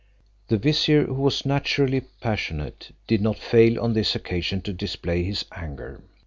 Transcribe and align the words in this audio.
The 0.47 0.57
vizier 0.57 1.03
who 1.05 1.13
was 1.13 1.45
naturally 1.45 1.99
passionate, 2.21 2.89
did 3.05 3.21
not 3.21 3.37
fail 3.37 3.79
on 3.79 3.93
this 3.93 4.15
occasion 4.15 4.61
to 4.61 4.73
display 4.73 5.21
his 5.23 5.45
anger. 5.51 6.01